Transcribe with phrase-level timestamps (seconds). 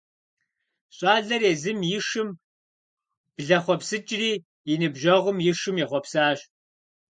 [0.97, 2.29] Щӏалэр езым и шым
[3.35, 4.31] блэхъуэпсыкӏри
[4.71, 6.39] и ныбжьэгъум и шым ехъуэпсащ.